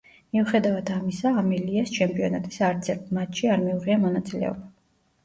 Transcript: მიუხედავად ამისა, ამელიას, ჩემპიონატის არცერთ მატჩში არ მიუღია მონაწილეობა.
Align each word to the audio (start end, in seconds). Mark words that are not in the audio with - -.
მიუხედავად 0.35 0.87
ამისა, 0.93 1.33
ამელიას, 1.41 1.91
ჩემპიონატის 1.97 2.57
არცერთ 2.69 3.13
მატჩში 3.19 3.53
არ 3.57 3.63
მიუღია 3.67 3.99
მონაწილეობა. 4.07 4.67